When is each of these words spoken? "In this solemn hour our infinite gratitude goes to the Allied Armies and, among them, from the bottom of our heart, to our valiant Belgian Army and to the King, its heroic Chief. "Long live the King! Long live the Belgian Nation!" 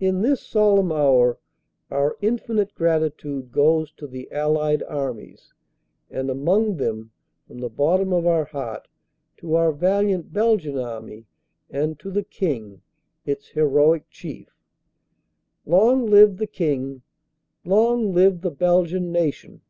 "In 0.00 0.22
this 0.22 0.44
solemn 0.44 0.90
hour 0.90 1.38
our 1.88 2.16
infinite 2.20 2.74
gratitude 2.74 3.52
goes 3.52 3.92
to 3.92 4.08
the 4.08 4.28
Allied 4.32 4.82
Armies 4.82 5.54
and, 6.10 6.28
among 6.28 6.78
them, 6.78 7.12
from 7.46 7.58
the 7.58 7.68
bottom 7.70 8.12
of 8.12 8.26
our 8.26 8.46
heart, 8.46 8.88
to 9.36 9.54
our 9.54 9.70
valiant 9.70 10.32
Belgian 10.32 10.76
Army 10.76 11.26
and 11.70 11.96
to 12.00 12.10
the 12.10 12.24
King, 12.24 12.82
its 13.24 13.46
heroic 13.50 14.10
Chief. 14.10 14.48
"Long 15.64 16.06
live 16.06 16.38
the 16.38 16.48
King! 16.48 17.02
Long 17.64 18.12
live 18.12 18.40
the 18.40 18.50
Belgian 18.50 19.12
Nation!" 19.12 19.60